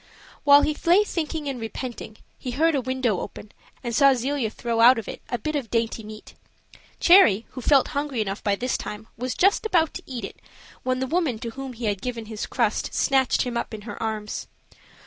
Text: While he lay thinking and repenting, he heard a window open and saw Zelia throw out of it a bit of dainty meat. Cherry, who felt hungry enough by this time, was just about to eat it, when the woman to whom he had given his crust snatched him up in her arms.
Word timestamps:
While 0.43 0.63
he 0.63 0.75
lay 0.83 1.03
thinking 1.03 1.47
and 1.47 1.61
repenting, 1.61 2.17
he 2.39 2.49
heard 2.49 2.73
a 2.73 2.81
window 2.81 3.19
open 3.19 3.51
and 3.83 3.95
saw 3.95 4.15
Zelia 4.15 4.49
throw 4.49 4.79
out 4.79 4.97
of 4.97 5.07
it 5.07 5.21
a 5.29 5.37
bit 5.37 5.55
of 5.55 5.69
dainty 5.69 6.03
meat. 6.03 6.33
Cherry, 6.99 7.45
who 7.51 7.61
felt 7.61 7.89
hungry 7.89 8.19
enough 8.19 8.43
by 8.43 8.55
this 8.55 8.79
time, 8.79 9.07
was 9.15 9.35
just 9.35 9.63
about 9.63 9.93
to 9.93 10.03
eat 10.07 10.25
it, 10.25 10.37
when 10.81 11.01
the 11.01 11.05
woman 11.05 11.37
to 11.37 11.51
whom 11.51 11.73
he 11.73 11.85
had 11.85 12.01
given 12.01 12.25
his 12.25 12.47
crust 12.47 12.95
snatched 12.95 13.43
him 13.43 13.55
up 13.55 13.75
in 13.75 13.81
her 13.83 14.01
arms. 14.01 14.47